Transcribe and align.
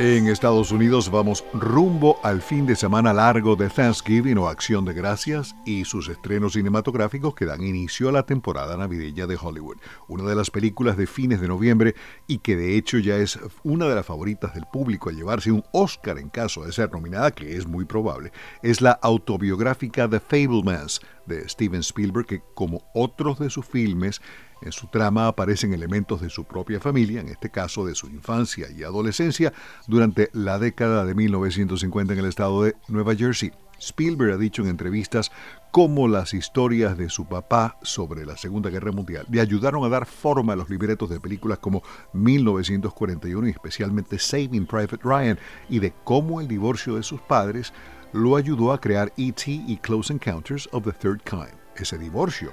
En 0.00 0.28
Estados 0.28 0.70
Unidos 0.70 1.10
vamos 1.10 1.44
rumbo 1.52 2.20
al 2.22 2.40
fin 2.40 2.66
de 2.66 2.76
semana 2.76 3.12
largo 3.12 3.56
de 3.56 3.68
Thanksgiving 3.68 4.38
o 4.38 4.46
Acción 4.46 4.84
de 4.84 4.94
Gracias 4.94 5.56
y 5.66 5.84
sus 5.84 6.08
estrenos 6.08 6.52
cinematográficos 6.52 7.34
que 7.34 7.46
dan 7.46 7.64
inicio 7.64 8.08
a 8.08 8.12
la 8.12 8.22
temporada 8.22 8.76
navideña 8.76 9.26
de 9.26 9.36
Hollywood. 9.40 9.78
Una 10.06 10.22
de 10.22 10.36
las 10.36 10.50
películas 10.50 10.96
de 10.96 11.08
fines 11.08 11.40
de 11.40 11.48
noviembre 11.48 11.96
y 12.28 12.38
que 12.38 12.54
de 12.54 12.76
hecho 12.76 12.98
ya 12.98 13.16
es 13.16 13.40
una 13.64 13.86
de 13.86 13.96
las 13.96 14.06
favoritas 14.06 14.54
del 14.54 14.66
público 14.72 15.10
a 15.10 15.12
llevarse 15.12 15.50
un 15.50 15.64
Oscar 15.72 16.18
en 16.18 16.28
caso 16.28 16.64
de 16.64 16.70
ser 16.70 16.92
nominada, 16.92 17.32
que 17.32 17.56
es 17.56 17.66
muy 17.66 17.84
probable, 17.84 18.30
es 18.62 18.80
la 18.80 18.92
autobiográfica 19.02 20.08
The 20.08 20.20
Fablemans 20.20 21.00
de 21.28 21.48
Steven 21.48 21.80
Spielberg 21.80 22.26
que 22.26 22.42
como 22.54 22.82
otros 22.94 23.38
de 23.38 23.50
sus 23.50 23.66
filmes 23.66 24.20
en 24.62 24.72
su 24.72 24.88
trama 24.88 25.28
aparecen 25.28 25.72
elementos 25.72 26.20
de 26.20 26.30
su 26.30 26.44
propia 26.44 26.80
familia, 26.80 27.20
en 27.20 27.28
este 27.28 27.50
caso 27.50 27.84
de 27.84 27.94
su 27.94 28.08
infancia 28.08 28.68
y 28.76 28.82
adolescencia, 28.82 29.52
durante 29.86 30.30
la 30.32 30.58
década 30.58 31.04
de 31.04 31.14
1950 31.14 32.12
en 32.12 32.18
el 32.18 32.26
estado 32.26 32.64
de 32.64 32.74
Nueva 32.88 33.14
Jersey. 33.14 33.52
Spielberg 33.80 34.32
ha 34.32 34.36
dicho 34.36 34.62
en 34.62 34.68
entrevistas 34.68 35.30
cómo 35.70 36.08
las 36.08 36.34
historias 36.34 36.98
de 36.98 37.08
su 37.08 37.26
papá 37.26 37.78
sobre 37.82 38.26
la 38.26 38.36
Segunda 38.36 38.70
Guerra 38.70 38.90
Mundial 38.90 39.26
le 39.30 39.40
ayudaron 39.40 39.84
a 39.84 39.88
dar 39.88 40.06
forma 40.06 40.54
a 40.54 40.56
los 40.56 40.68
libretos 40.68 41.08
de 41.10 41.20
películas 41.20 41.58
como 41.58 41.82
1941 42.12 43.46
y 43.46 43.50
especialmente 43.50 44.18
Saving 44.18 44.66
Private 44.66 44.98
Ryan, 45.02 45.38
y 45.68 45.78
de 45.78 45.92
cómo 46.04 46.40
el 46.40 46.48
divorcio 46.48 46.96
de 46.96 47.02
sus 47.02 47.20
padres 47.20 47.72
lo 48.12 48.36
ayudó 48.36 48.72
a 48.72 48.80
crear 48.80 49.12
E.T. 49.16 49.50
y 49.50 49.76
Close 49.78 50.12
Encounters 50.12 50.68
of 50.72 50.84
the 50.84 50.92
Third 50.92 51.22
Kind. 51.24 51.54
Ese 51.76 51.98
divorcio 51.98 52.52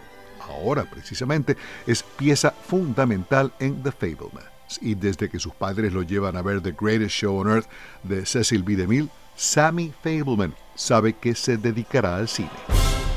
ahora 0.50 0.86
precisamente, 0.86 1.58
es 1.88 2.04
pieza 2.04 2.52
fundamental 2.52 3.54
en 3.60 3.82
The 3.84 3.92
Fablemans. 3.92 4.80
Y 4.82 4.96
desde 4.96 5.30
que 5.30 5.40
sus 5.40 5.54
padres 5.54 5.94
lo 5.94 6.02
llevan 6.02 6.38
a 6.38 6.42
ver 6.42 6.62
The 6.62 6.76
Greatest 6.80 7.12
Show 7.12 7.40
on 7.40 7.50
Earth 7.50 7.68
de 8.04 8.26
Cecil 8.26 8.64
B. 8.64 8.76
DeMille, 8.76 9.10
Sammy 9.36 9.94
Fableman 10.02 10.56
sabe 10.76 11.14
que 11.14 11.36
se 11.36 11.58
dedicará 11.58 12.18
al 12.18 12.28
cine. 12.28 12.50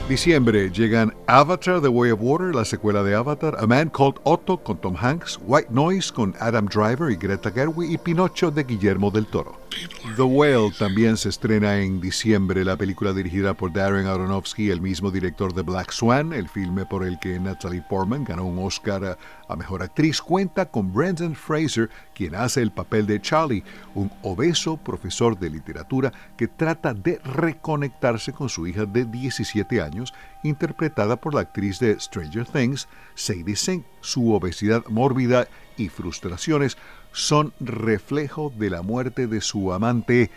Diciembre 0.08 0.70
llegan 0.70 1.14
Avatar 1.26 1.82
The 1.82 1.88
Way 1.88 2.12
of 2.12 2.20
Water, 2.22 2.54
la 2.54 2.64
secuela 2.64 3.02
de 3.02 3.14
Avatar, 3.14 3.56
A 3.58 3.66
Man 3.66 3.90
Called 3.90 4.16
Otto 4.24 4.56
con 4.62 4.78
Tom 4.78 4.96
Hanks, 4.98 5.38
White 5.42 5.68
Noise 5.70 6.12
con 6.12 6.34
Adam 6.40 6.66
Driver 6.66 7.10
y 7.10 7.16
Greta 7.16 7.50
Gerwig 7.50 7.90
y 7.90 7.98
Pinocho 7.98 8.50
de 8.50 8.64
Guillermo 8.64 9.10
del 9.10 9.26
Toro. 9.26 9.67
The 10.16 10.22
Whale 10.22 10.72
también 10.78 11.16
se 11.16 11.28
estrena 11.28 11.78
en 11.78 12.00
diciembre, 12.00 12.64
la 12.64 12.76
película 12.76 13.12
dirigida 13.12 13.54
por 13.54 13.72
Darren 13.72 14.06
Aronofsky, 14.06 14.70
el 14.70 14.80
mismo 14.80 15.10
director 15.10 15.54
de 15.54 15.62
Black 15.62 15.92
Swan, 15.92 16.32
el 16.32 16.48
filme 16.48 16.86
por 16.86 17.04
el 17.04 17.18
que 17.18 17.38
Natalie 17.38 17.84
Portman 17.88 18.24
ganó 18.24 18.46
un 18.46 18.58
Oscar 18.58 19.18
a 19.48 19.56
Mejor 19.56 19.82
Actriz, 19.82 20.20
cuenta 20.20 20.70
con 20.70 20.92
Brendan 20.92 21.34
Fraser, 21.34 21.90
quien 22.14 22.34
hace 22.34 22.62
el 22.62 22.72
papel 22.72 23.06
de 23.06 23.20
Charlie, 23.20 23.62
un 23.94 24.10
obeso 24.22 24.76
profesor 24.76 25.38
de 25.38 25.50
literatura 25.50 26.12
que 26.36 26.48
trata 26.48 26.94
de 26.94 27.20
reconectarse 27.24 28.32
con 28.32 28.48
su 28.48 28.66
hija 28.66 28.86
de 28.86 29.04
17 29.04 29.82
años, 29.82 30.14
interpretada 30.42 31.16
por 31.16 31.34
la 31.34 31.42
actriz 31.42 31.78
de 31.78 31.98
Stranger 32.00 32.46
Things, 32.46 32.88
Sadie 33.14 33.56
Sink. 33.56 33.84
Su 34.00 34.32
obesidad 34.32 34.84
mórbida 34.88 35.48
y 35.76 35.88
frustraciones 35.88 36.76
son 37.18 37.52
reflejo 37.58 38.52
de 38.56 38.70
la 38.70 38.82
muerte 38.82 39.26
de 39.26 39.40
su 39.40 39.72
amante. 39.72 40.30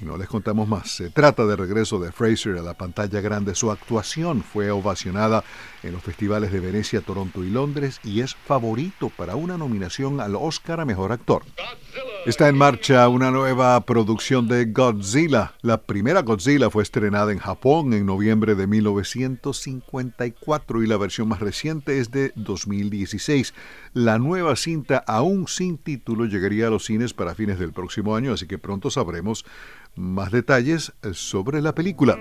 Y 0.00 0.04
no 0.04 0.16
les 0.18 0.28
contamos 0.28 0.68
más. 0.68 0.90
Se 0.90 1.10
trata 1.10 1.46
de 1.46 1.56
regreso 1.56 1.98
de 2.00 2.12
Fraser 2.12 2.58
a 2.58 2.62
la 2.62 2.74
pantalla 2.74 3.20
grande. 3.20 3.54
Su 3.54 3.70
actuación 3.70 4.42
fue 4.42 4.70
ovacionada 4.70 5.42
en 5.82 5.92
los 5.92 6.02
festivales 6.02 6.52
de 6.52 6.60
Venecia, 6.60 7.00
Toronto 7.00 7.42
y 7.44 7.50
Londres 7.50 8.00
y 8.04 8.20
es 8.20 8.34
favorito 8.34 9.10
para 9.16 9.36
una 9.36 9.56
nominación 9.56 10.20
al 10.20 10.36
Oscar 10.36 10.80
a 10.80 10.84
Mejor 10.84 11.12
Actor. 11.12 11.44
Está 12.24 12.48
en 12.48 12.56
marcha 12.56 13.08
una 13.08 13.32
nueva 13.32 13.80
producción 13.80 14.46
de 14.46 14.66
Godzilla. 14.66 15.54
La 15.60 15.78
primera 15.78 16.22
Godzilla 16.22 16.70
fue 16.70 16.84
estrenada 16.84 17.32
en 17.32 17.40
Japón 17.40 17.92
en 17.94 18.06
noviembre 18.06 18.54
de 18.54 18.68
1954 18.68 20.84
y 20.84 20.86
la 20.86 20.96
versión 20.98 21.26
más 21.26 21.40
reciente 21.40 21.98
es 21.98 22.12
de 22.12 22.30
2016. 22.36 23.54
La 23.92 24.20
nueva 24.20 24.54
cinta, 24.54 24.98
aún 24.98 25.48
sin 25.48 25.78
título, 25.78 26.26
llegaría 26.26 26.68
a 26.68 26.70
los 26.70 26.84
cines 26.84 27.12
para 27.12 27.34
fines 27.34 27.58
del 27.58 27.72
próximo 27.72 28.14
año, 28.14 28.34
así 28.34 28.46
que 28.46 28.56
pronto 28.56 28.88
sabremos 28.88 29.44
más 29.96 30.30
detalles 30.30 30.92
sobre 31.12 31.60
la 31.60 31.74
película. 31.74 32.20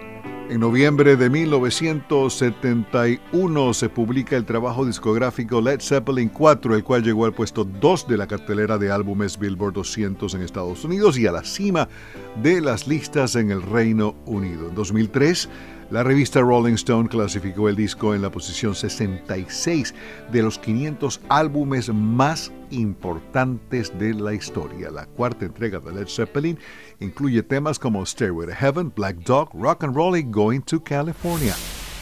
En 0.52 0.60
noviembre 0.60 1.16
de 1.16 1.30
1971 1.30 3.74
se 3.74 3.88
publica 3.88 4.36
el 4.36 4.44
trabajo 4.44 4.86
discográfico 4.86 5.62
Led 5.62 5.80
Zeppelin 5.80 6.28
4, 6.28 6.76
el 6.76 6.84
cual 6.84 7.04
llegó 7.04 7.24
al 7.24 7.34
puesto 7.34 7.64
2 7.64 8.08
de 8.10 8.18
la 8.18 8.28
cartelera 8.28 8.78
de 8.78 8.92
álbumes 8.92 9.40
Billboard 9.40 9.76
200 9.76 10.34
en 10.34 10.42
Estados 10.42 10.84
Unidos 10.84 11.18
y 11.18 11.26
a 11.26 11.32
la 11.32 11.46
cima 11.46 11.88
de 12.44 12.60
las 12.60 12.86
listas 12.86 13.38
en 13.38 13.50
el 13.50 13.62
Reino 13.62 14.14
Unido. 14.26 14.68
En 14.68 14.76
2003, 14.76 15.48
la 15.92 16.04
revista 16.04 16.40
Rolling 16.40 16.76
Stone 16.76 17.10
clasificó 17.10 17.68
el 17.68 17.76
disco 17.76 18.16
en 18.16 18.22
la 18.22 18.32
posición 18.32 18.74
66 18.74 19.94
de 20.32 20.42
los 20.42 20.58
500 20.58 21.20
álbumes 21.28 21.90
más 21.94 22.52
importantes 22.70 23.92
de 24.00 24.14
la 24.14 24.34
historia. 24.34 24.90
La 24.90 25.06
cuarta 25.06 25.46
entrega 25.46 25.80
de 25.80 25.92
Led 25.92 26.08
Zeppelin 26.08 26.58
incluye 27.02 27.44
temas 27.44 27.78
como 27.78 28.06
Stairway 28.06 28.48
to 28.48 28.56
Heaven, 28.56 28.94
Black 28.96 29.18
Dog, 29.18 29.50
Rock 29.54 29.84
and 29.84 29.94
Roll 29.94 30.18
y 30.18 30.24
Going 30.24 30.62
to 30.62 30.82
California. 30.82 31.54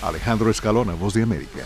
Alejandro 0.04 0.52
Escalona, 0.52 0.94
Voz 0.94 1.16
de 1.16 1.24
América. 1.24 1.66